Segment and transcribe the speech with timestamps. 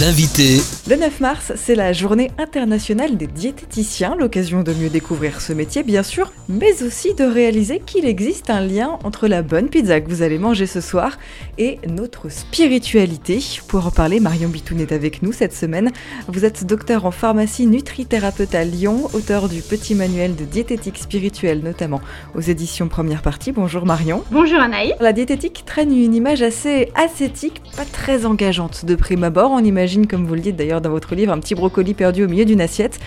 [0.00, 5.52] L'invité Le 9 mars, c'est la journée internationale des diététiciens, l'occasion de mieux découvrir ce
[5.52, 10.00] métier bien sûr, mais aussi de réaliser qu'il existe un lien entre la bonne pizza
[10.00, 11.16] que vous allez manger ce soir
[11.58, 13.38] et notre spiritualité.
[13.68, 15.92] Pour en parler, Marion Bitoun est avec nous cette semaine.
[16.26, 21.60] Vous êtes docteur en pharmacie nutrithérapeute à Lyon, auteur du petit manuel de diététique spirituelle
[21.62, 22.00] notamment
[22.34, 23.52] aux éditions Première Partie.
[23.52, 24.24] Bonjour Marion.
[24.32, 24.94] Bonjour Anaïs.
[24.98, 29.52] La diététique traîne une image assez ascétique, pas très engageante de prime abord.
[29.52, 32.28] On imagine comme vous le dites d'ailleurs dans votre livre, un petit brocoli perdu au
[32.28, 32.98] milieu d'une assiette.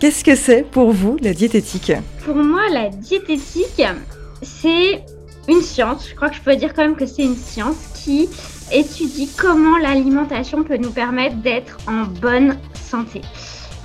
[0.00, 1.92] Qu'est-ce que c'est pour vous la diététique?
[2.24, 3.82] Pour moi, la diététique,
[4.42, 5.04] c'est
[5.48, 6.08] une science.
[6.08, 8.28] Je crois que je peux dire quand même que c'est une science qui
[8.72, 13.20] étudie comment l'alimentation peut nous permettre d'être en bonne santé.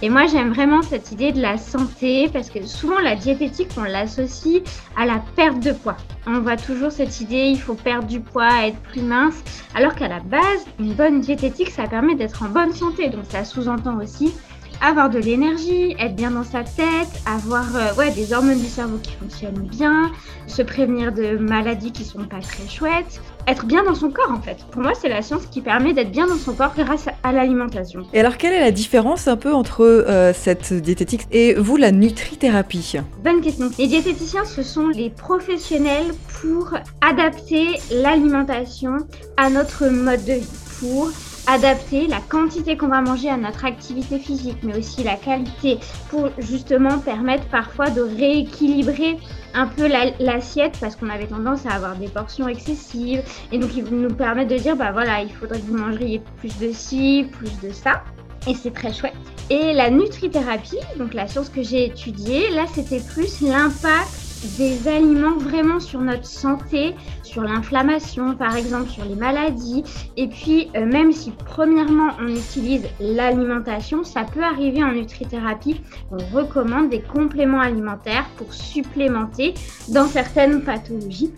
[0.01, 3.83] Et moi, j'aime vraiment cette idée de la santé parce que souvent, la diététique, on
[3.83, 4.61] l'associe
[4.95, 5.97] à la perte de poids.
[6.25, 9.43] On voit toujours cette idée, il faut perdre du poids, être plus mince,
[9.75, 13.09] alors qu'à la base, une bonne diététique, ça permet d'être en bonne santé.
[13.09, 14.33] Donc, ça sous-entend aussi
[14.81, 18.97] avoir de l'énergie, être bien dans sa tête, avoir euh, ouais, des hormones du cerveau
[19.01, 20.11] qui fonctionnent bien,
[20.47, 24.41] se prévenir de maladies qui sont pas très chouettes, être bien dans son corps en
[24.41, 24.57] fait.
[24.71, 28.03] Pour moi, c'est la science qui permet d'être bien dans son corps grâce à l'alimentation.
[28.13, 31.91] Et alors, quelle est la différence un peu entre euh, cette diététique et vous, la
[31.91, 32.97] nutrithérapie?
[33.23, 33.69] Bonne question.
[33.77, 38.97] Les diététiciens, ce sont les professionnels pour adapter l'alimentation
[39.37, 40.47] à notre mode de vie,
[40.79, 41.09] pour
[41.49, 46.29] adapter la quantité qu'on va manger à notre activité physique, mais aussi la qualité, pour
[46.37, 49.17] justement permettre parfois de rééquilibrer
[49.55, 49.87] un peu
[50.19, 54.49] l'assiette parce qu'on avait tendance à avoir des portions excessives et donc ils nous permettent
[54.49, 58.03] de dire bah voilà il faudrait que vous mangeriez plus de ci, plus de ça
[58.47, 59.15] et c'est très chouette.
[59.49, 64.18] Et la nutrithérapie, donc la science que j'ai étudiée, là c'était plus l'impact
[64.57, 69.83] des aliments vraiment sur notre santé, sur l'inflammation par exemple, sur les maladies.
[70.17, 75.81] Et puis euh, même si premièrement on utilise l'alimentation, ça peut arriver en nutrithérapie.
[76.11, 79.53] On recommande des compléments alimentaires pour supplémenter
[79.89, 81.31] dans certaines pathologies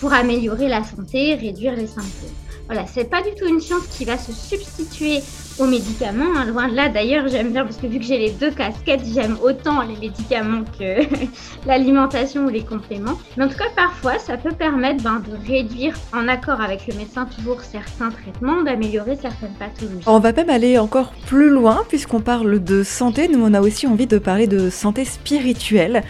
[0.00, 2.30] pour améliorer la santé, réduire les symptômes.
[2.66, 5.20] Voilà, c'est pas du tout une science qui va se substituer
[5.58, 6.36] aux médicaments.
[6.36, 9.02] Hein, loin de là, d'ailleurs, j'aime bien parce que vu que j'ai les deux casquettes,
[9.12, 11.04] j'aime autant les médicaments que
[11.66, 13.18] l'alimentation ou les compléments.
[13.36, 16.94] Mais en tout cas, parfois, ça peut permettre ben, de réduire, en accord avec le
[16.94, 20.04] médecin, toujours certains traitements, d'améliorer certaines pathologies.
[20.06, 23.28] On va même aller encore plus loin puisqu'on parle de santé.
[23.28, 26.02] Nous, on a aussi envie de parler de santé spirituelle.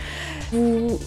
[0.52, 1.00] Vous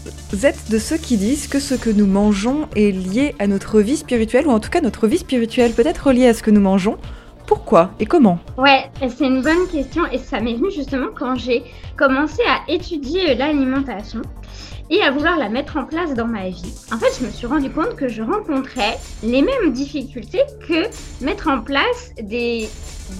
[0.46, 3.96] êtes de ceux qui disent que ce que nous mangeons est lié à notre vie
[3.96, 6.60] spirituelle, ou en tout cas notre vie spirituelle peut être liée à ce que nous
[6.60, 6.98] mangeons.
[7.48, 11.64] Pourquoi et comment Ouais, c'est une bonne question et ça m'est venu justement quand j'ai
[11.96, 14.22] commencé à étudier l'alimentation
[14.90, 16.74] et à vouloir la mettre en place dans ma vie.
[16.92, 20.90] En fait, je me suis rendu compte que je rencontrais les mêmes difficultés que
[21.24, 22.68] mettre en place des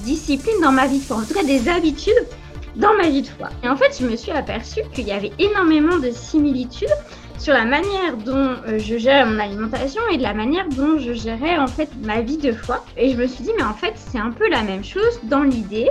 [0.04, 2.28] disciplines dans ma vie de en tout cas des habitudes
[2.76, 3.48] dans ma vie de foi.
[3.64, 6.90] Et en fait, je me suis aperçue qu'il y avait énormément de similitudes
[7.38, 11.14] sur la manière dont euh, je gère mon alimentation et de la manière dont je
[11.14, 12.84] gérais en fait ma vie de foi.
[12.98, 15.44] Et je me suis dit, mais en fait, c'est un peu la même chose dans
[15.44, 15.90] l'idée.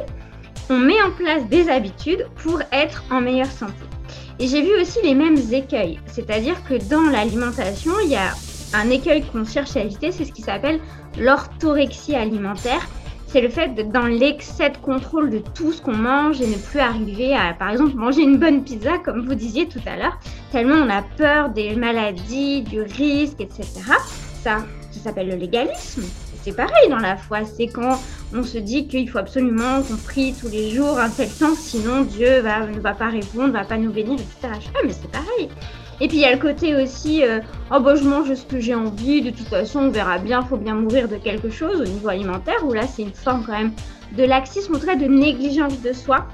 [0.69, 3.73] On met en place des habitudes pour être en meilleure santé.
[4.39, 6.01] Et j'ai vu aussi les mêmes écueils.
[6.07, 8.33] C'est-à-dire que dans l'alimentation, il y a
[8.75, 10.81] un écueil qu'on cherche à éviter, c'est ce qui s'appelle
[11.19, 12.87] l'orthorexie alimentaire
[13.37, 16.57] c'est le fait d'être dans l'excès de contrôle de tout ce qu'on mange et ne
[16.57, 20.19] plus arriver à, par exemple, manger une bonne pizza, comme vous disiez tout à l'heure,
[20.53, 23.67] tellement on a peur des maladies, du risque, etc.
[24.43, 26.05] Ça, ça s'appelle le légalisme.
[26.47, 27.99] C'est pareil dans la foi, c'est quand
[28.33, 32.03] on se dit qu'il faut absolument qu'on prie tous les jours un tel temps, sinon
[32.03, 34.55] Dieu ne va pas répondre, va pas nous bénir, etc.
[34.85, 35.49] Mais c'est pareil.
[36.01, 37.41] Et puis il y a le côté aussi, euh,
[37.75, 40.57] oh bah je mange ce que j'ai envie, de toute façon on verra bien, faut
[40.57, 43.73] bien mourir de quelque chose au niveau alimentaire, où là c'est une forme quand même
[44.17, 46.29] de laxisme, ou très de négligence de soi.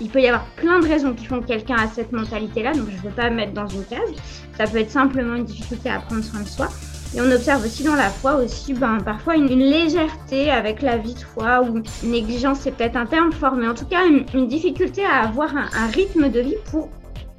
[0.00, 2.86] Il peut y avoir plein de raisons qui font que quelqu'un a cette mentalité-là, donc
[2.88, 4.12] je ne veux pas me mettre dans une case.
[4.56, 6.68] Ça peut être simplement une difficulté à prendre soin de soi.
[7.14, 11.14] Et on observe aussi dans la foi aussi ben, parfois une, légèreté avec la vie
[11.14, 14.48] de foi ou une négligence, c'est peut-être un terme fort, mais en tout cas une,
[14.48, 16.88] difficulté à avoir un rythme de vie pour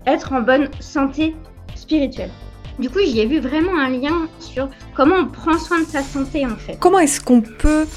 [0.06, 1.36] être en bonne santé
[1.76, 2.30] spirituel.
[2.80, 6.04] Du coup, j'y ai vu vraiment un lien sur comment on prend soin de sa
[6.04, 6.78] santé en fait.
[6.80, 7.88] Comment est-ce qu'on peut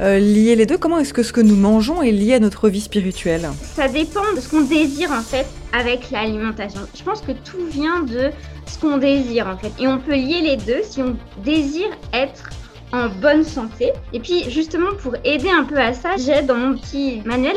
[0.00, 0.78] euh, lier les deux?
[0.78, 3.50] Comment est-ce que ce que nous mangeons est lié à notre vie spirituelle?
[3.62, 5.46] Ça dépend de ce qu'on désire en fait
[5.78, 6.80] avec l'alimentation.
[6.96, 8.30] Je pense que tout vient de
[8.70, 9.72] ce qu'on désire en fait.
[9.78, 12.50] Et on peut lier les deux si on désire être
[12.92, 13.92] en bonne santé.
[14.12, 17.56] Et puis justement pour aider un peu à ça, j'ai dans mon petit manuel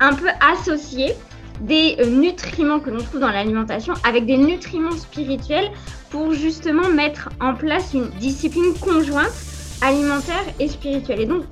[0.00, 1.14] un peu associé
[1.60, 5.70] des euh, nutriments que l'on trouve dans l'alimentation avec des nutriments spirituels
[6.10, 9.32] pour justement mettre en place une discipline conjointe
[9.80, 11.20] alimentaire et spirituelle.
[11.20, 11.44] Et donc,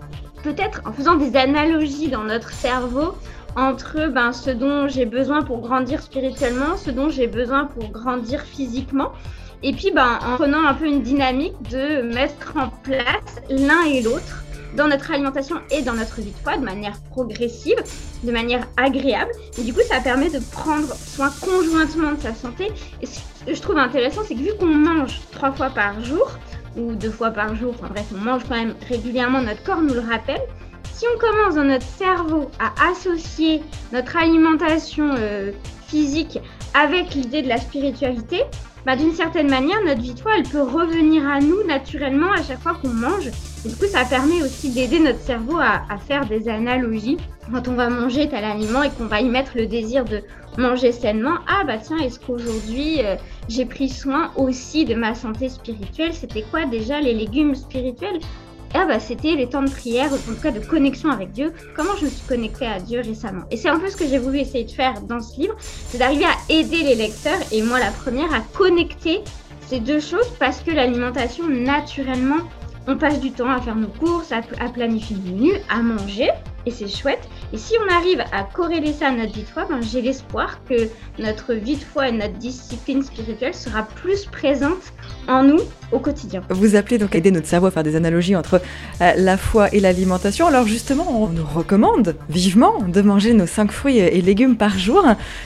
[0.43, 3.15] peut-être en faisant des analogies dans notre cerveau
[3.57, 8.43] entre ben, ce dont j'ai besoin pour grandir spirituellement, ce dont j'ai besoin pour grandir
[8.43, 9.13] physiquement,
[9.63, 14.01] et puis ben, en prenant un peu une dynamique de mettre en place l'un et
[14.03, 14.43] l'autre
[14.77, 17.77] dans notre alimentation et dans notre vie de foi de manière progressive,
[18.25, 19.31] de manière agréable.
[19.59, 22.69] Et du coup, ça permet de prendre soin conjointement de sa santé.
[23.03, 26.31] Et ce que je trouve intéressant, c'est que vu qu'on mange trois fois par jour,
[26.77, 29.95] ou deux fois par jour, enfin bref, on mange quand même régulièrement, notre corps nous
[29.95, 30.41] le rappelle.
[30.93, 33.63] Si on commence dans notre cerveau à associer
[33.93, 35.53] notre alimentation euh,
[35.89, 36.39] physique
[36.75, 38.43] avec l'idée de la spiritualité,
[38.85, 42.75] bah, d'une certaine manière, notre vie elle peut revenir à nous naturellement à chaque fois
[42.75, 43.29] qu'on mange.
[43.65, 47.17] Et du coup, ça permet aussi d'aider notre cerveau à, faire des analogies.
[47.53, 50.23] Quand on va manger tel aliment et qu'on va y mettre le désir de
[50.59, 53.15] manger sainement, ah bah tiens, est-ce qu'aujourd'hui euh,
[53.49, 56.13] j'ai pris soin aussi de ma santé spirituelle?
[56.13, 58.19] C'était quoi déjà les légumes spirituels?
[58.75, 61.53] Ah bah c'était les temps de prière, en tout cas de connexion avec Dieu.
[61.77, 63.43] Comment je me suis connectée à Dieu récemment?
[63.51, 65.99] Et c'est un peu ce que j'ai voulu essayer de faire dans ce livre, c'est
[65.99, 69.21] d'arriver à aider les lecteurs, et moi la première, à connecter
[69.67, 72.39] ces deux choses parce que l'alimentation, naturellement,
[72.87, 76.31] on passe du temps à faire nos courses, à, planifier le menu, à manger
[76.67, 77.29] et c'est chouette.
[77.53, 80.59] Et si on arrive à corréler ça à notre vie de foi, ben, j'ai l'espoir
[80.65, 84.93] que notre vie de foi et notre discipline spirituelle sera plus présente
[85.29, 85.61] en nous
[85.93, 86.43] au quotidien.
[86.49, 88.61] Vous appelez donc à aider notre cerveau à faire des analogies entre
[89.01, 90.47] euh, la foi et l'alimentation.
[90.47, 95.05] Alors justement, on nous recommande vivement de manger nos 5 fruits et légumes par jour.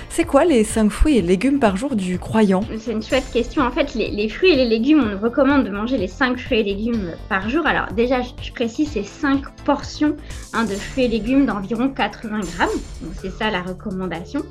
[0.08, 2.61] C'est quoi les 5 fruits et légumes par jour du croyant?
[2.78, 3.62] C'est une chouette question.
[3.62, 6.61] En fait, les, fruits et les légumes, on nous recommande de manger les 5 fruits
[6.61, 7.67] et légumes par jour.
[7.67, 10.17] Alors déjà, je précise, c'est 5 portions
[10.52, 12.69] hein, de fruits et légumes d'environ 80 grammes.
[13.02, 14.43] Donc c'est ça la recommandation.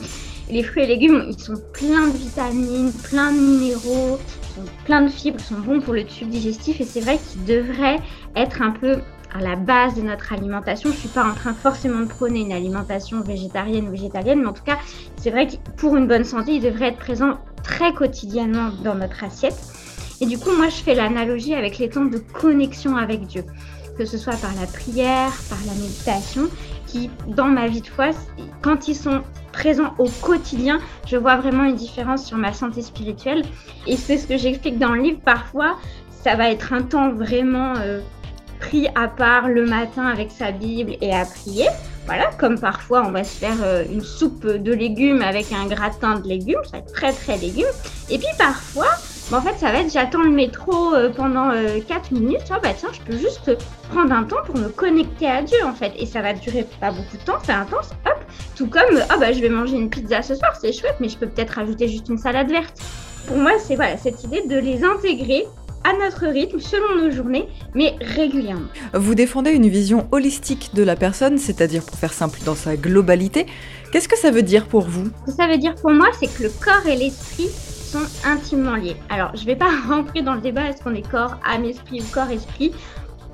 [0.49, 4.19] Les fruits et légumes, ils sont pleins de vitamines, plein de minéraux,
[4.85, 7.99] plein de fibres, sont bons pour le tube digestif et c'est vrai qu'ils devraient
[8.35, 8.99] être un peu
[9.33, 10.91] à la base de notre alimentation.
[10.91, 14.53] Je suis pas en train forcément de prôner une alimentation végétarienne ou végétalienne, mais en
[14.53, 14.77] tout cas,
[15.17, 19.23] c'est vrai que pour une bonne santé, ils devraient être présents très quotidiennement dans notre
[19.23, 19.57] assiette.
[20.21, 23.43] Et du coup, moi, je fais l'analogie avec les temps de connexion avec Dieu,
[23.97, 26.47] que ce soit par la prière, par la méditation,
[27.27, 28.11] dans ma vie de foi,
[28.61, 29.21] quand ils sont
[29.51, 33.43] présents au quotidien, je vois vraiment une différence sur ma santé spirituelle.
[33.87, 35.19] Et c'est ce que j'explique dans le livre.
[35.23, 35.77] Parfois,
[36.23, 38.01] ça va être un temps vraiment euh,
[38.59, 41.67] pris à part le matin avec sa Bible et à prier.
[42.05, 46.19] Voilà, comme parfois on va se faire euh, une soupe de légumes avec un gratin
[46.19, 47.65] de légumes, ça va être très très légumes.
[48.09, 48.89] Et puis parfois,
[49.31, 52.41] en fait, ça va être j'attends le métro euh, pendant 4 euh, minutes.
[52.51, 53.51] Ah bah tiens, je peux juste
[53.89, 55.93] prendre un temps pour me connecter à Dieu en fait.
[55.97, 57.89] Et ça va durer pas beaucoup de temps, c'est intense.
[58.05, 58.23] Hop,
[58.55, 61.17] tout comme ah bah je vais manger une pizza ce soir, c'est chouette, mais je
[61.17, 62.79] peux peut-être rajouter juste une salade verte.
[63.27, 65.45] Pour moi, c'est voilà cette idée de les intégrer
[65.83, 68.67] à notre rythme, selon nos journées, mais régulièrement.
[68.93, 73.45] Vous défendez une vision holistique de la personne, c'est-à-dire pour faire simple dans sa globalité.
[73.91, 75.09] Qu'est-ce que ça veut dire pour vous?
[75.25, 77.49] Ce que ça veut dire pour moi, c'est que le corps et l'esprit
[78.25, 78.97] intimement liés.
[79.09, 82.01] Alors, je ne vais pas rentrer dans le débat est-ce qu'on est corps, âme, esprit
[82.01, 82.71] ou corps, esprit?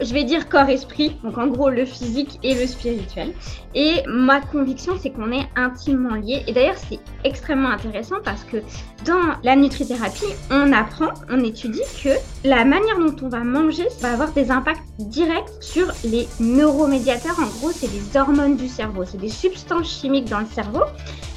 [0.01, 3.33] Je vais dire corps-esprit, donc en gros le physique et le spirituel.
[3.75, 6.43] Et ma conviction, c'est qu'on est intimement liés.
[6.47, 8.57] Et d'ailleurs, c'est extrêmement intéressant parce que
[9.05, 12.09] dans la nutrithérapie, on apprend, on étudie que
[12.43, 17.39] la manière dont on va manger va avoir des impacts directs sur les neuromédiateurs.
[17.39, 20.83] En gros, c'est des hormones du cerveau, c'est des substances chimiques dans le cerveau,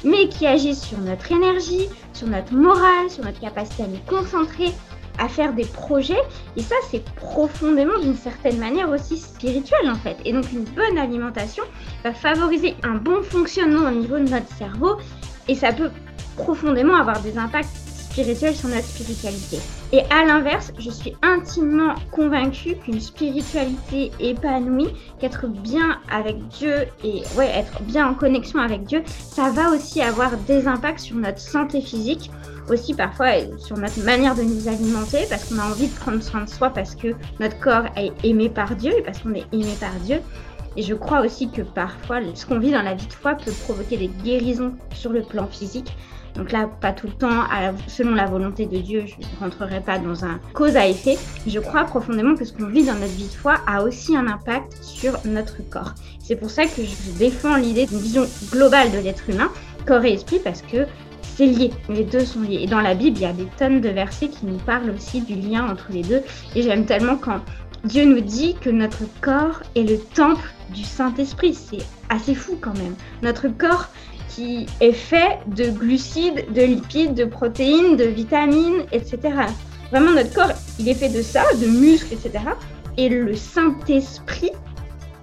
[0.03, 4.71] mais qui agissent sur notre énergie, sur notre morale, sur notre capacité à nous concentrer,
[5.19, 6.21] à faire des projets.
[6.55, 10.17] Et ça, c'est profondément, d'une certaine manière, aussi spirituel en fait.
[10.25, 11.63] Et donc, une bonne alimentation
[12.03, 14.97] va favoriser un bon fonctionnement au niveau de notre cerveau.
[15.47, 15.91] Et ça peut
[16.35, 17.84] profondément avoir des impacts
[18.15, 19.59] spirituels sur notre spiritualité.
[19.91, 24.87] Et à l'inverse, je suis intimement convaincue qu'une spiritualité épanouie,
[25.19, 30.01] qu'être bien avec Dieu et ouais, être bien en connexion avec Dieu, ça va aussi
[30.01, 32.31] avoir des impacts sur notre santé physique,
[32.69, 36.45] aussi parfois sur notre manière de nous alimenter, parce qu'on a envie de prendre soin
[36.45, 37.09] de soi, parce que
[37.41, 40.21] notre corps est aimé par Dieu et parce qu'on est aimé par Dieu.
[40.77, 43.51] Et je crois aussi que parfois, ce qu'on vit dans la vie de foi peut
[43.63, 45.91] provoquer des guérisons sur le plan physique.
[46.35, 47.43] Donc là, pas tout le temps,
[47.87, 51.17] selon la volonté de Dieu, je ne rentrerai pas dans un cause à effet.
[51.47, 54.27] Je crois profondément que ce qu'on vit dans notre vie de foi a aussi un
[54.27, 55.93] impact sur notre corps.
[56.19, 59.49] C'est pour ça que je défends l'idée d'une vision globale de l'être humain,
[59.85, 60.85] corps et esprit, parce que
[61.37, 62.59] c'est lié, les deux sont liés.
[62.61, 65.21] Et dans la Bible, il y a des tonnes de versets qui nous parlent aussi
[65.21, 66.21] du lien entre les deux.
[66.55, 67.41] Et j'aime tellement quand
[67.83, 71.53] Dieu nous dit que notre corps est le temple du Saint-Esprit.
[71.53, 72.95] C'est assez fou quand même.
[73.21, 73.89] Notre corps
[74.35, 79.17] qui est fait de glucides, de lipides, de protéines, de vitamines, etc.
[79.91, 82.43] Vraiment, notre corps, il est fait de ça, de muscles, etc.
[82.97, 84.51] Et le Saint-Esprit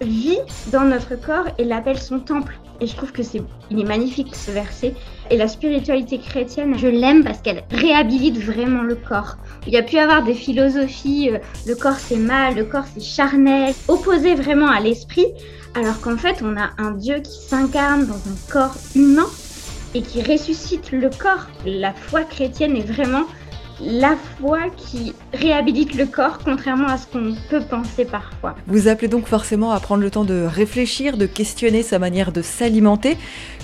[0.01, 0.39] vit
[0.73, 2.59] dans notre corps et l'appelle son temple.
[2.81, 4.95] Et je trouve que c'est, il est magnifique ce verset.
[5.31, 9.37] Et la spiritualité chrétienne, je l'aime parce qu'elle réhabilite vraiment le corps.
[9.67, 13.03] Il y a pu avoir des philosophies, euh, le corps c'est mal, le corps c'est
[13.03, 15.27] charnel, opposé vraiment à l'esprit,
[15.75, 19.29] alors qu'en fait on a un Dieu qui s'incarne dans un corps humain
[19.95, 21.47] et qui ressuscite le corps.
[21.65, 23.25] La foi chrétienne est vraiment
[23.85, 28.55] la foi qui réhabilite le corps, contrairement à ce qu'on peut penser parfois.
[28.67, 32.43] Vous appelez donc forcément à prendre le temps de réfléchir, de questionner sa manière de
[32.43, 33.17] s'alimenter.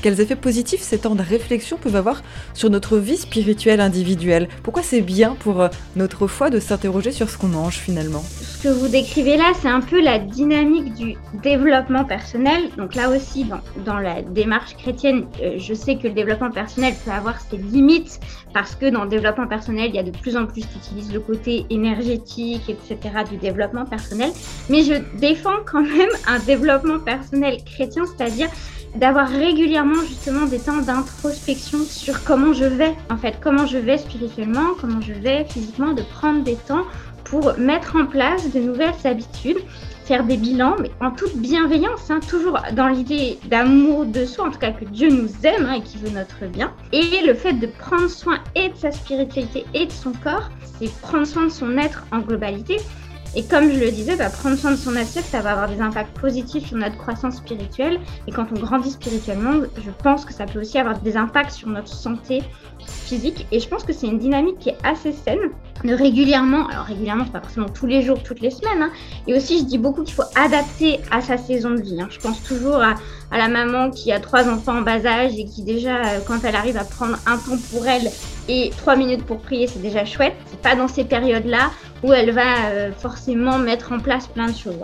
[0.03, 2.23] Quels effets positifs ces temps de réflexion peuvent avoir
[2.55, 4.49] sur notre vie spirituelle individuelle?
[4.63, 8.23] Pourquoi c'est bien pour euh, notre foi de s'interroger sur ce qu'on mange finalement?
[8.23, 12.71] Ce que vous décrivez là, c'est un peu la dynamique du développement personnel.
[12.77, 16.95] Donc là aussi, dans, dans la démarche chrétienne, euh, je sais que le développement personnel
[17.05, 18.21] peut avoir ses limites
[18.53, 21.13] parce que dans le développement personnel, il y a de plus en plus qui utilisent
[21.13, 24.31] le côté énergétique, etc., du développement personnel.
[24.69, 28.49] Mais je défends quand même un développement personnel chrétien, c'est-à-dire
[28.95, 33.99] d'avoir régulièrement justement des temps d'introspection sur comment je vais, en fait, comment je vais
[33.99, 36.85] spirituellement, comment je vais physiquement, de prendre des temps
[37.25, 39.59] pour mettre en place de nouvelles habitudes
[40.09, 44.51] faire des bilans, mais en toute bienveillance, hein, toujours dans l'idée d'amour de soi, en
[44.51, 46.73] tout cas que Dieu nous aime hein, et qui veut notre bien.
[46.93, 50.91] Et le fait de prendre soin et de sa spiritualité et de son corps, c'est
[51.03, 52.79] prendre soin de son être en globalité.
[53.35, 55.81] Et comme je le disais, bah, prendre soin de son assiette, ça va avoir des
[55.81, 58.01] impacts positifs sur notre croissance spirituelle.
[58.27, 61.69] Et quand on grandit spirituellement, je pense que ça peut aussi avoir des impacts sur
[61.69, 62.43] notre santé
[62.87, 63.47] physique.
[63.53, 65.51] Et je pense que c'est une dynamique qui est assez saine
[65.85, 68.83] de régulièrement, alors régulièrement, c'est pas forcément tous les jours, toutes les semaines.
[68.83, 68.91] Hein.
[69.27, 72.01] et aussi, je dis beaucoup qu'il faut adapter à sa saison de vie.
[72.01, 72.09] Hein.
[72.11, 72.95] Je pense toujours à,
[73.31, 76.57] la maman qui a trois enfants en bas âge et qui déjà, euh, quand elle
[76.57, 78.11] arrive à prendre un temps pour elle
[78.49, 80.35] et trois minutes pour prier, c'est déjà chouette.
[80.47, 81.71] C'est pas dans ces périodes-là
[82.03, 84.81] où elle va euh, forcément mettre en place plein de choses.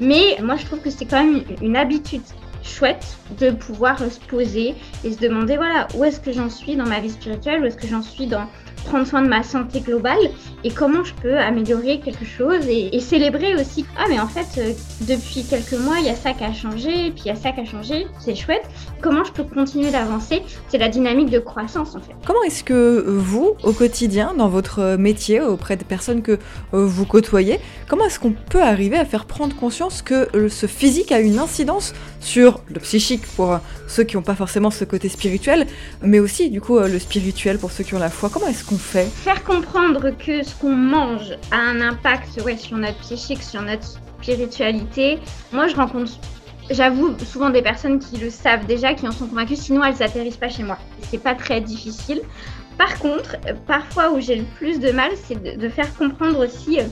[0.00, 2.22] Mais moi, je trouve que c'est quand même une habitude
[2.62, 6.86] chouette de pouvoir se poser et se demander voilà où est-ce que j'en suis dans
[6.86, 8.46] ma vie spirituelle, où est-ce que j'en suis dans
[8.84, 10.30] prendre soin de ma santé globale
[10.64, 13.86] et comment je peux améliorer quelque chose et, célébrer aussi.
[13.96, 17.10] Ah mais en fait, euh, depuis quelques mois, il y a ça qui a changé,
[17.10, 18.68] puis il y a ça qui a changé, c'est chouette.
[19.00, 20.42] Comment je peux continuer d'avancer?
[20.68, 22.12] C'est la dynamique de croissance en fait.
[22.26, 27.06] Comment est-ce que vous, au quotidien, dans votre métier, auprès des personnes que euh, vous
[27.06, 31.20] côtoyez, comment est-ce qu'on peut arriver à faire prendre conscience que euh, ce physique a
[31.20, 35.66] une incidence sur le psychique pour ceux qui n'ont pas forcément ce côté spirituel,
[36.02, 38.28] mais aussi du coup le spirituel pour ceux qui ont la foi?
[38.28, 43.42] Comment fait Faire comprendre que ce qu'on mange a un impact ouais, sur notre psychique,
[43.42, 43.84] sur notre
[44.20, 45.18] spiritualité.
[45.52, 46.12] Moi, je rencontre,
[46.70, 50.36] j'avoue, souvent des personnes qui le savent déjà, qui en sont convaincues, sinon elles atterrissent
[50.36, 50.78] pas chez moi.
[51.10, 52.20] C'est pas très difficile.
[52.76, 56.84] Par contre, parfois où j'ai le plus de mal, c'est de, faire comprendre aussi euh,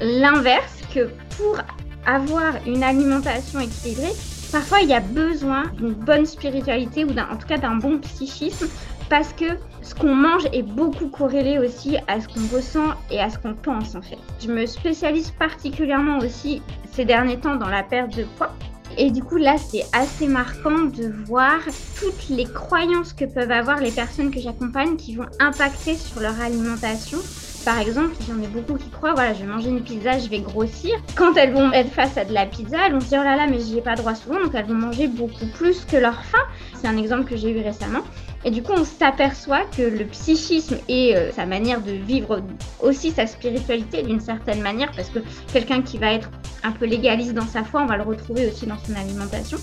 [0.00, 1.58] l'inverse, que pour
[2.06, 4.12] avoir une alimentation équilibrée,
[4.50, 8.68] parfois il y a besoin d'une bonne spiritualité ou en tout cas d'un bon psychisme
[9.08, 9.46] parce que
[9.82, 13.54] ce qu'on mange est beaucoup corrélé aussi à ce qu'on ressent et à ce qu'on
[13.54, 14.18] pense en fait.
[14.40, 16.62] Je me spécialise particulièrement aussi
[16.92, 18.52] ces derniers temps dans la perte de poids.
[18.96, 21.58] Et du coup, là, c'est assez marquant de voir
[22.00, 26.40] toutes les croyances que peuvent avoir les personnes que j'accompagne qui vont impacter sur leur
[26.40, 27.18] alimentation.
[27.64, 30.40] Par exemple, j'en ai beaucoup qui croient, voilà, je vais manger une pizza, je vais
[30.40, 30.96] grossir.
[31.16, 33.36] Quand elles vont être face à de la pizza, elles vont se dire, oh là
[33.36, 36.24] là, mais j'y ai pas droit souvent, donc elles vont manger beaucoup plus que leur
[36.24, 36.38] faim.
[36.80, 38.00] C'est un exemple que j'ai eu récemment.
[38.44, 42.40] Et du coup, on s'aperçoit que le psychisme et euh, sa manière de vivre
[42.80, 45.18] aussi sa spiritualité d'une certaine manière, parce que
[45.52, 46.30] quelqu'un qui va être
[46.62, 49.58] un peu légaliste dans sa foi, on va le retrouver aussi dans son alimentation.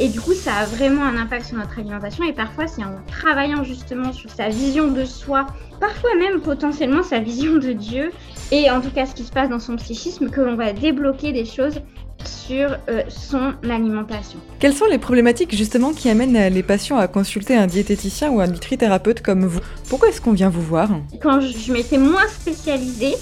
[0.00, 2.22] Et du coup, ça a vraiment un impact sur notre alimentation.
[2.22, 5.46] Et parfois, c'est en travaillant justement sur sa vision de soi,
[5.80, 8.12] parfois même potentiellement sa vision de Dieu,
[8.52, 11.32] et en tout cas ce qui se passe dans son psychisme, que l'on va débloquer
[11.32, 11.80] des choses
[12.24, 14.38] sur euh, son alimentation.
[14.58, 18.46] Quelles sont les problématiques justement qui amènent les patients à consulter un diététicien ou un
[18.46, 19.60] nutrithérapeute comme vous?
[19.88, 20.90] Pourquoi est-ce qu'on vient vous voir?
[21.22, 23.14] Quand je m'étais moins spécialisée,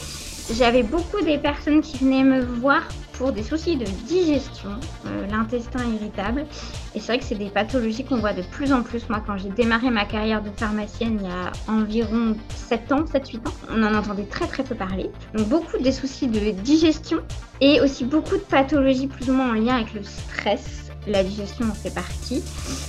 [0.54, 2.82] j'avais beaucoup des personnes qui venaient me voir
[3.18, 4.70] pour des soucis de digestion,
[5.06, 6.46] euh, l'intestin irritable.
[6.94, 9.08] Et c'est vrai que c'est des pathologies qu'on voit de plus en plus.
[9.08, 13.36] Moi, quand j'ai démarré ma carrière de pharmacienne il y a environ 7 ans, 7-8
[13.36, 15.10] ans, on en entendait très très peu parler.
[15.34, 17.18] Donc beaucoup des soucis de digestion
[17.60, 21.66] et aussi beaucoup de pathologies plus ou moins en lien avec le stress la digestion
[21.66, 22.42] en fait partie.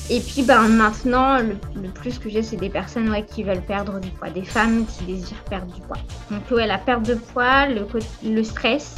[0.10, 1.56] Et puis ben, maintenant, le,
[1.90, 5.06] plus que j'ai, c'est des personnes ouais, qui veulent perdre du poids, des femmes qui
[5.06, 5.98] désirent perdre du poids.
[6.32, 7.88] Donc ouais, la perte de poids, le,
[8.24, 8.96] le stress,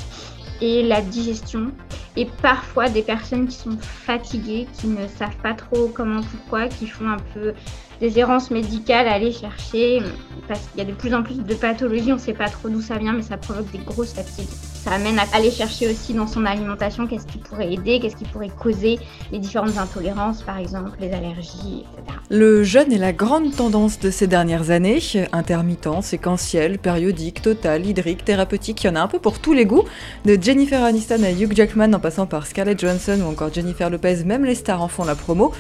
[0.61, 1.71] et la digestion.
[2.15, 6.87] Et parfois des personnes qui sont fatiguées, qui ne savent pas trop comment, pourquoi, qui
[6.87, 7.53] font un peu
[7.99, 10.01] des errances médicales à aller chercher,
[10.47, 12.69] parce qu'il y a de plus en plus de pathologies, on ne sait pas trop
[12.69, 14.47] d'où ça vient, mais ça provoque des grosses fatigues.
[14.83, 18.23] Ça amène à aller chercher aussi dans son alimentation qu'est-ce qui pourrait aider, qu'est-ce qui
[18.23, 18.97] pourrait causer
[19.31, 22.17] les différentes intolérances, par exemple les allergies, etc.
[22.29, 24.99] Le jeûne est la grande tendance de ces dernières années.
[25.33, 29.65] Intermittent, séquentiel, périodique, total, hydrique, thérapeutique, il y en a un peu pour tous les
[29.65, 29.83] goûts.
[30.23, 34.23] De Jennifer Aniston à Hugh Jackman en passant par Scarlett Johansson ou encore Jennifer Lopez,
[34.23, 35.51] même les stars en font la promo.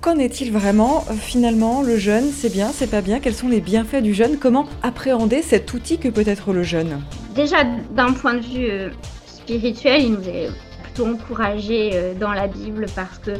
[0.00, 3.20] Qu'en est-il vraiment Finalement, le jeûne, c'est bien, c'est pas bien?
[3.20, 7.02] Quels sont les bienfaits du jeûne Comment appréhender cet outil que peut être le jeûne
[7.34, 7.64] Déjà,
[7.94, 8.88] d'un point de vue euh,
[9.26, 10.48] spirituel, il nous est
[10.82, 13.32] plutôt encouragé euh, dans la Bible parce que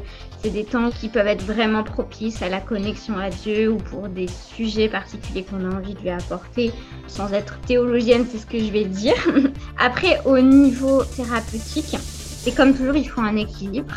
[0.42, 4.08] c'est des temps qui peuvent être vraiment propices à la connexion à Dieu ou pour
[4.08, 6.72] des sujets particuliers qu'on a envie de lui apporter.
[7.06, 9.16] Sans être théologienne, c'est ce que je vais dire.
[9.78, 13.94] Après, au niveau thérapeutique, c'est comme toujours, il faut un équilibre.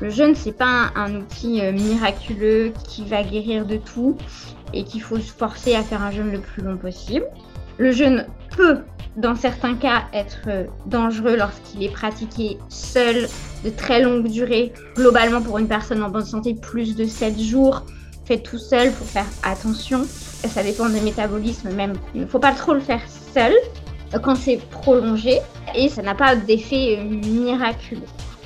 [0.00, 4.16] Le jeûne, c'est pas un, outil euh, miraculeux qui va guérir de tout
[4.72, 7.26] et qu'il faut se forcer à faire un jeûne le plus long possible.
[7.76, 8.26] Le jeûne
[8.56, 8.78] peut,
[9.16, 13.28] dans certains cas, être euh, dangereux lorsqu'il est pratiqué seul
[13.62, 14.72] de très longue durée.
[14.96, 17.84] Globalement, pour une personne en bonne santé, plus de 7 jours,
[18.24, 20.04] fait tout seul pour faire attention.
[20.04, 21.92] Ça dépend des métabolismes même.
[22.14, 23.02] Il ne faut pas trop le faire
[23.34, 23.52] seul
[24.14, 25.40] euh, quand c'est prolongé
[25.74, 28.00] et ça n'a pas d'effet miraculeux.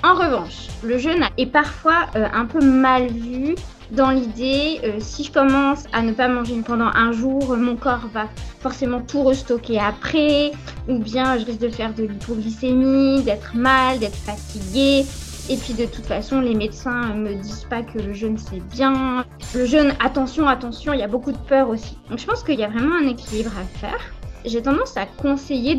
[0.04, 3.54] En revanche, le jeûne est parfois euh, un peu mal vu
[3.90, 8.06] dans l'idée, euh, si je commence à ne pas manger pendant un jour, mon corps
[8.12, 8.28] va
[8.61, 10.52] forcément tout restocker après,
[10.88, 15.06] ou bien je risque de faire de l'hypoglycémie, d'être mal, d'être fatigué.
[15.49, 18.61] Et puis de toute façon, les médecins ne me disent pas que le jeûne c'est
[18.75, 19.25] bien.
[19.54, 21.96] Le jeûne, attention, attention, il y a beaucoup de peur aussi.
[22.11, 24.12] Donc je pense qu'il y a vraiment un équilibre à faire.
[24.44, 25.76] J'ai tendance à conseiller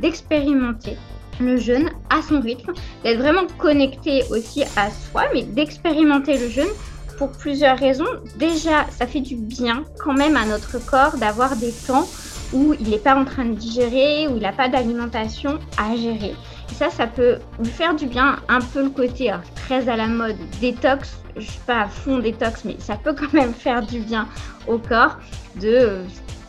[0.00, 0.96] d'expérimenter
[1.40, 2.72] le jeûne à son rythme,
[3.04, 6.68] d'être vraiment connecté aussi à soi, mais d'expérimenter le jeûne
[7.18, 8.06] pour plusieurs raisons.
[8.36, 12.08] Déjà, ça fait du bien quand même à notre corps d'avoir des temps
[12.52, 16.34] où il n'est pas en train de digérer, où il n'a pas d'alimentation à gérer.
[16.70, 20.06] Et ça, ça peut lui faire du bien, un peu le côté très à la
[20.06, 21.18] mode détox.
[21.36, 24.26] Je suis pas à fond détox, mais ça peut quand même faire du bien
[24.66, 25.18] au corps
[25.60, 26.04] de euh,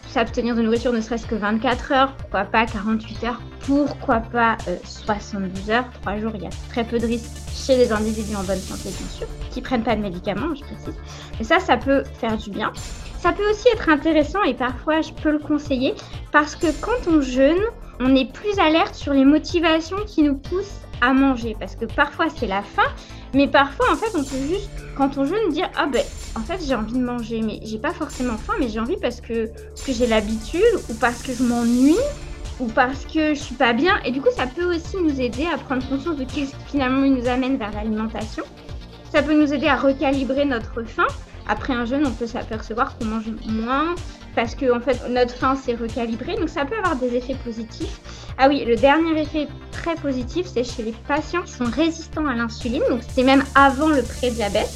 [0.10, 5.69] s'abstenir de nourriture ne serait-ce que 24 heures, pourquoi pas 48 heures, pourquoi pas 72
[5.69, 8.43] euh, heures, 3 jours, il y a très peu de risques chez les individus en
[8.43, 11.00] bonne santé bien sûr, qui prennent pas de médicaments, je précise.
[11.38, 12.74] Mais ça, ça peut faire du bien.
[13.19, 15.93] Ça peut aussi être intéressant et parfois je peux le conseiller
[16.32, 17.62] parce que quand on jeûne,
[18.00, 22.28] on est plus alerte sur les motivations qui nous poussent à manger parce que parfois
[22.34, 22.89] c'est la faim,
[23.34, 26.04] mais parfois en fait on peut juste quand on jeûne dire ah ben
[26.36, 29.22] en fait j'ai envie de manger mais j'ai pas forcément faim mais j'ai envie parce
[29.22, 31.96] que, parce que j'ai l'habitude ou parce que je m'ennuie
[32.60, 35.46] ou parce que je suis pas bien et du coup ça peut aussi nous aider
[35.52, 38.44] à prendre conscience de qu'est-ce qui finalement nous amène vers l'alimentation.
[39.12, 41.08] Ça peut nous aider à recalibrer notre faim.
[41.48, 43.96] Après un jeûne, on peut s'apercevoir qu'on mange moins
[44.36, 48.00] parce que en fait notre faim s'est recalibrée, donc ça peut avoir des effets positifs.
[48.38, 52.36] Ah oui, le dernier effet très positif, c'est chez les patients qui sont résistants à
[52.36, 54.70] l'insuline, donc c'est même avant le prédiabète.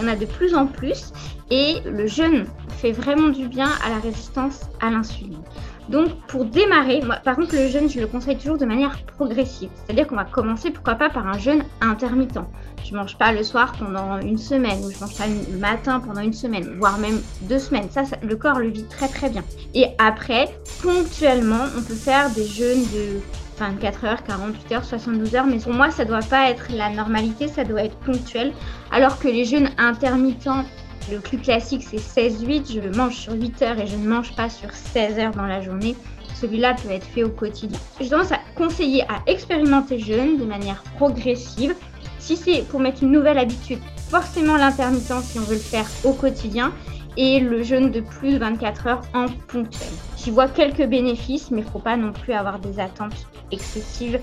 [0.00, 1.12] On a de plus en plus
[1.50, 2.46] et le jeûne
[2.78, 5.42] fait vraiment du bien à la résistance à l'insuline.
[5.88, 9.70] Donc pour démarrer, par contre le jeûne, je le conseille toujours de manière progressive.
[9.74, 12.38] C'est-à-dire qu'on va commencer pourquoi pas par un jeûne intermittent.
[12.84, 16.20] Je mange pas le soir pendant une semaine ou je mange pas le matin pendant
[16.20, 17.88] une semaine, voire même deux semaines.
[17.90, 19.42] Ça, le corps le vit très très bien.
[19.74, 20.48] Et après,
[20.82, 23.20] ponctuellement, on peut faire des jeûnes de
[23.58, 27.48] 24 heures, 48 heures, 72 heures, mais pour moi, ça doit pas être la normalité,
[27.48, 28.52] ça doit être ponctuel.
[28.90, 30.64] Alors que les jeûnes intermittents
[31.10, 32.82] le plus classique, c'est 16-8.
[32.82, 35.60] Je mange sur 8 heures et je ne mange pas sur 16 heures dans la
[35.60, 35.96] journée.
[36.34, 37.78] Celui-là peut être fait au quotidien.
[38.00, 41.74] Je tendance à conseiller à expérimenter jeûne de manière progressive.
[42.18, 46.12] Si c'est pour mettre une nouvelle habitude, forcément l'intermittent si on veut le faire au
[46.12, 46.72] quotidien
[47.16, 49.88] et le jeûne de plus de 24 heures en ponctuel.
[50.22, 54.20] J'y vois quelques bénéfices, mais il faut pas non plus avoir des attentes excessives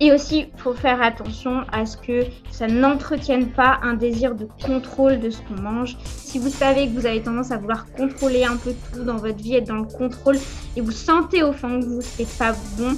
[0.00, 4.48] et aussi, il faut faire attention à ce que ça n'entretienne pas un désir de
[4.64, 5.96] contrôle de ce qu'on mange.
[6.04, 9.36] Si vous savez que vous avez tendance à vouloir contrôler un peu tout dans votre
[9.36, 10.36] vie, être dans le contrôle,
[10.76, 12.96] et vous sentez au fond que vous n'est pas bon,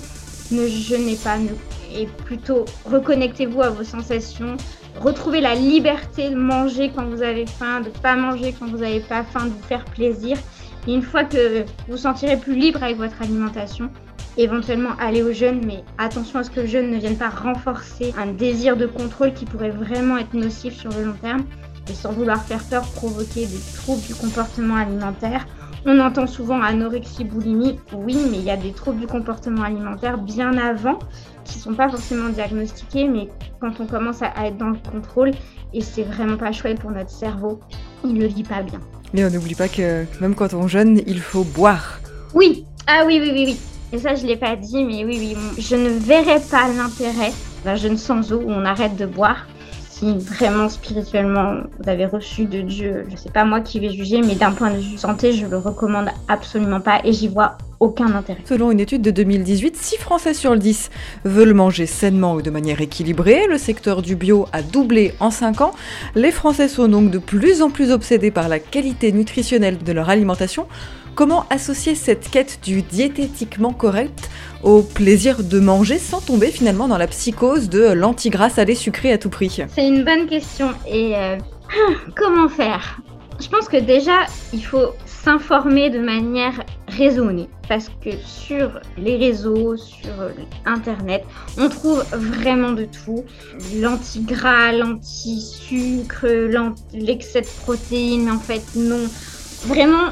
[0.52, 1.36] ne jeûnez pas,
[1.94, 4.56] et plutôt reconnectez-vous à vos sensations,
[4.98, 8.78] retrouvez la liberté de manger quand vous avez faim, de ne pas manger quand vous
[8.78, 10.38] n'avez pas faim, de vous faire plaisir.
[10.86, 13.90] Une fois que vous vous sentirez plus libre avec votre alimentation,
[14.36, 18.14] éventuellement aller au jeûne, mais attention à ce que le jeûne ne vienne pas renforcer
[18.16, 21.44] un désir de contrôle qui pourrait vraiment être nocif sur le long terme
[21.90, 25.46] et sans vouloir faire peur provoquer des troubles du comportement alimentaire.
[25.86, 30.18] On entend souvent anorexie, boulimie, oui, mais il y a des troubles du comportement alimentaire
[30.18, 30.98] bien avant
[31.44, 33.28] qui ne sont pas forcément diagnostiqués, mais
[33.60, 35.30] quand on commence à, être dans le contrôle,
[35.72, 37.60] et c'est vraiment pas chouette pour notre cerveau,
[38.04, 38.80] il ne le vit pas bien.
[39.16, 42.00] Mais on n'oublie pas que même quand on jeûne, il faut boire.
[42.34, 43.56] Oui, ah oui, oui, oui, oui.
[43.94, 47.32] Et ça, je ne l'ai pas dit, mais oui, oui, je ne verrais pas l'intérêt
[47.64, 49.46] d'un jeune sans eau où on arrête de boire
[49.98, 54.20] si vraiment spirituellement vous avez reçu de Dieu, je sais pas moi qui vais juger,
[54.20, 58.14] mais d'un point de vue santé, je le recommande absolument pas et j'y vois aucun
[58.14, 58.40] intérêt.
[58.44, 60.90] Selon une étude de 2018, 6 Français sur le 10
[61.24, 63.46] veulent manger sainement ou de manière équilibrée.
[63.48, 65.72] Le secteur du bio a doublé en 5 ans.
[66.14, 70.10] Les Français sont donc de plus en plus obsédés par la qualité nutritionnelle de leur
[70.10, 70.66] alimentation.
[71.16, 74.28] Comment associer cette quête du diététiquement correct
[74.62, 79.16] au plaisir de manger sans tomber finalement dans la psychose de l'antigras salé sucré à
[79.16, 81.38] tout prix C'est une bonne question et euh,
[82.16, 83.00] comment faire?
[83.40, 89.74] Je pense que déjà il faut s'informer de manière raisonnée parce que sur les réseaux,
[89.78, 90.12] sur
[90.66, 91.24] internet,
[91.56, 93.24] on trouve vraiment de tout.
[93.74, 96.26] L'antigras, l'anti-sucre,
[96.92, 99.08] l'excès de protéines, en fait non.
[99.66, 100.10] Vraiment,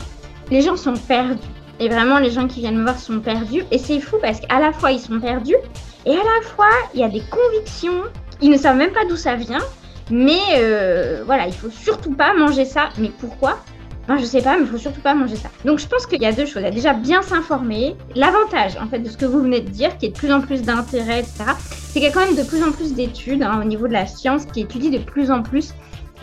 [0.50, 1.40] les gens sont perdus.
[1.80, 3.64] Et vraiment, les gens qui viennent me voir sont perdus.
[3.70, 5.56] Et c'est fou parce qu'à la fois, ils sont perdus
[6.06, 8.02] et à la fois, il y a des convictions.
[8.42, 9.62] Ils ne savent même pas d'où ça vient.
[10.10, 12.90] Mais euh, voilà, il faut surtout pas manger ça.
[12.98, 13.58] Mais pourquoi?
[14.04, 15.48] Enfin, je sais pas, mais il faut surtout pas manger ça.
[15.64, 16.60] Donc, je pense qu'il y a deux choses.
[16.60, 17.96] Il y a déjà bien s'informer.
[18.14, 20.42] L'avantage, en fait, de ce que vous venez de dire, qui est de plus en
[20.42, 23.60] plus d'intérêt, etc., c'est qu'il y a quand même de plus en plus d'études hein,
[23.62, 25.72] au niveau de la science qui étudient de plus en plus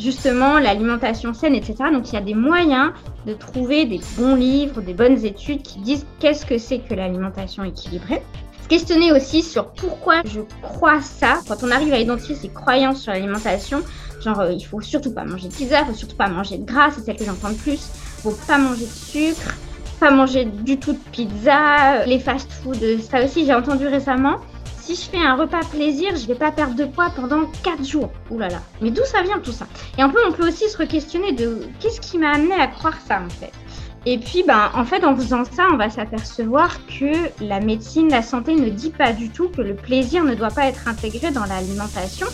[0.01, 1.75] justement l'alimentation saine, etc.
[1.93, 2.91] Donc il y a des moyens
[3.25, 7.63] de trouver des bons livres, des bonnes études qui disent qu'est-ce que c'est que l'alimentation
[7.63, 8.21] équilibrée.
[8.63, 11.39] Se questionner aussi sur pourquoi je crois ça.
[11.47, 13.81] Quand on arrive à identifier ses croyances sur l'alimentation,
[14.23, 16.65] genre euh, il faut surtout pas manger de pizza, il faut surtout pas manger de
[16.65, 17.79] gras, c'est celle que j'entends le plus.
[18.23, 19.55] Faut pas manger de sucre,
[19.99, 24.37] pas manger du tout de pizza, les fast-food, ça aussi j'ai entendu récemment
[24.95, 28.11] si je fais un repas plaisir, je vais pas perdre de poids pendant 4 jours.
[28.29, 28.61] Ouh là là.
[28.81, 29.65] Mais d'où ça vient tout ça?
[29.97, 32.97] Et un peu, on peut aussi se re-questionner de qu'est-ce qui m'a amené à croire
[33.07, 33.51] ça en fait?
[34.05, 38.23] Et puis, ben, en fait, en faisant ça, on va s'apercevoir que la médecine, la
[38.23, 41.45] santé ne dit pas du tout que le plaisir ne doit pas être intégré dans
[41.45, 42.27] l'alimentation.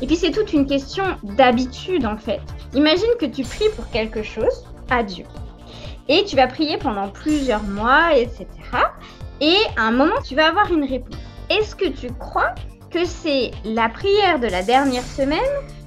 [0.00, 2.40] Et puis, c'est toute une question d'habitude, en fait.
[2.74, 5.24] Imagine que tu pries pour quelque chose à Dieu.
[6.08, 8.46] Et tu vas prier pendant plusieurs mois, etc.
[9.40, 11.18] Et à un moment, tu vas avoir une réponse.
[11.50, 12.54] Est-ce que tu crois
[12.90, 15.38] que c'est la prière de la dernière semaine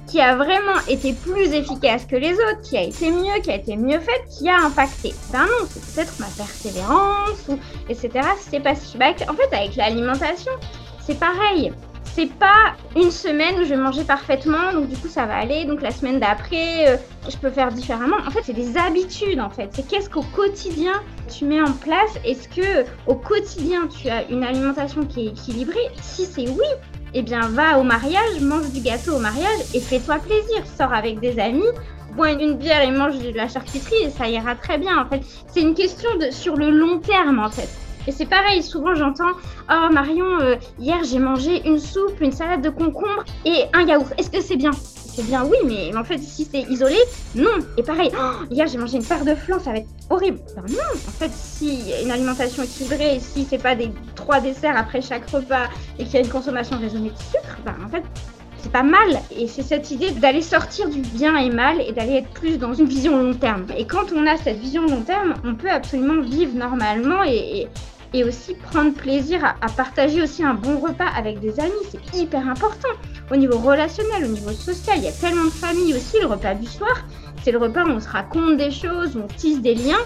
[0.06, 3.56] qui a vraiment été plus efficace que les autres, qui a été mieux, qui a
[3.56, 5.14] été mieux faite, qui a impacté?
[5.32, 8.10] Ben non, c'est peut-être ma persévérance, ou etc.
[8.50, 8.98] C'est pas si...
[8.98, 10.52] Bah, en fait, avec l'alimentation,
[11.00, 11.72] c'est pareil
[12.14, 15.64] c'est pas une semaine où je vais manger parfaitement, donc du coup ça va aller.
[15.64, 16.96] Donc la semaine d'après, euh,
[17.28, 18.16] je peux faire différemment.
[18.26, 19.70] En fait, c'est des habitudes en fait.
[19.72, 21.02] C'est qu'est-ce qu'au quotidien
[21.34, 22.18] tu mets en place?
[22.24, 25.88] Est-ce que au quotidien tu as une alimentation qui est équilibrée?
[26.02, 26.66] Si c'est oui,
[27.14, 30.64] eh bien va au mariage, mange du gâteau au mariage et fais-toi plaisir.
[30.78, 31.62] Sors avec des amis,
[32.14, 35.22] bois une bière et mange de la charcuterie et ça ira très bien en fait.
[35.46, 37.70] C'est une question sur le long terme en fait.
[38.06, 39.32] Et c'est pareil, souvent j'entends
[39.70, 44.12] Oh Marion, euh, hier j'ai mangé une soupe, une salade de concombre et un yaourt.
[44.18, 44.72] Est-ce que c'est bien?
[45.14, 46.96] C'est bien, oui, mais en fait, si c'est isolé,
[47.34, 47.50] non.
[47.76, 50.40] Et pareil, oh, hier j'ai mangé une part de flan, ça va être horrible.
[50.56, 55.02] Ben non, en fait, si une alimentation équilibrée, si c'est pas des trois desserts après
[55.02, 58.02] chaque repas et qu'il y a une consommation raisonnée de sucre, ben en fait,
[58.62, 59.20] c'est pas mal.
[59.36, 62.72] Et c'est cette idée d'aller sortir du bien et mal et d'aller être plus dans
[62.72, 63.66] une vision long terme.
[63.76, 67.68] Et quand on a cette vision long terme, on peut absolument vivre normalement et,
[68.14, 71.72] et aussi prendre plaisir à, partager aussi un bon repas avec des amis.
[71.90, 72.88] C'est hyper important
[73.30, 74.98] au niveau relationnel, au niveau social.
[74.98, 76.18] Il y a tellement de familles aussi.
[76.20, 77.04] Le repas du soir,
[77.42, 80.04] c'est le repas où on se raconte des choses, on tisse des liens.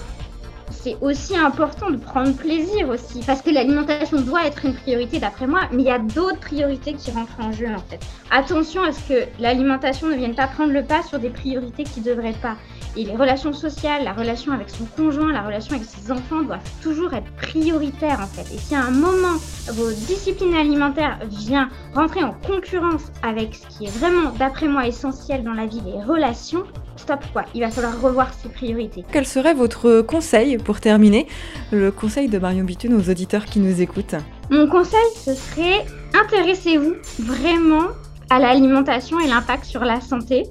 [0.71, 5.47] C'est aussi important de prendre plaisir aussi, parce que l'alimentation doit être une priorité d'après
[5.47, 8.01] moi, mais il y a d'autres priorités qui rentrent en jeu en fait.
[8.31, 12.01] Attention à ce que l'alimentation ne vienne pas prendre le pas sur des priorités qui
[12.01, 12.57] ne devraient pas.
[12.99, 16.61] Et les relations sociales, la relation avec son conjoint, la relation avec ses enfants doivent
[16.83, 18.55] toujours être prioritaires en fait.
[18.55, 19.37] Et si à un moment
[19.73, 25.45] vos disciplines alimentaires viennent rentrer en concurrence avec ce qui est vraiment, d'après moi, essentiel
[25.45, 26.65] dans la vie, les relations,
[26.97, 27.45] stop quoi.
[27.55, 29.05] Il va falloir revoir ses priorités.
[29.13, 31.27] Quel serait votre conseil pour terminer
[31.73, 34.15] Le conseil de Marion Bitune aux auditeurs qui nous écoutent?
[34.49, 35.85] Mon conseil, ce serait
[36.19, 37.89] intéressez-vous vraiment
[38.31, 40.45] à l'alimentation et l'impact sur la santé.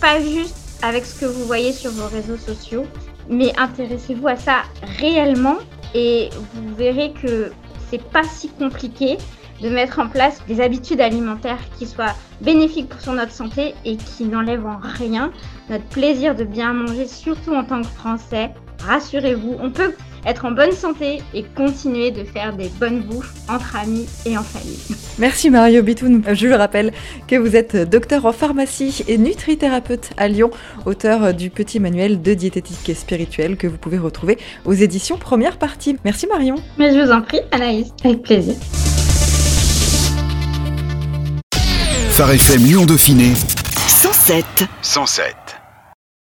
[0.00, 2.84] Pas juste avec ce que vous voyez sur vos réseaux sociaux,
[3.28, 4.62] mais intéressez-vous à ça
[4.98, 5.56] réellement
[5.94, 7.50] et vous verrez que
[7.90, 9.18] c'est pas si compliqué
[9.62, 14.24] de mettre en place des habitudes alimentaires qui soient bénéfiques pour notre santé et qui
[14.24, 15.32] n'enlèvent en rien
[15.68, 18.50] notre plaisir de bien manger, surtout en tant que Français.
[18.86, 19.94] Rassurez-vous, on peut
[20.28, 24.42] être en bonne santé et continuer de faire des bonnes bouffes entre amis et en
[24.42, 24.78] famille.
[25.18, 26.22] Merci Mario Bitoun.
[26.32, 26.92] Je le rappelle
[27.26, 30.50] que vous êtes docteur en pharmacie et nutrithérapeute à Lyon,
[30.86, 35.96] auteur du petit manuel de diététique spirituelle que vous pouvez retrouver aux éditions Première Partie.
[36.04, 36.56] Merci Marion.
[36.78, 38.54] Mais je vous en prie, Anaïs, avec plaisir.
[42.10, 43.32] Phare FM Lyon Dauphiné
[43.86, 44.44] 107.
[44.82, 45.47] 107.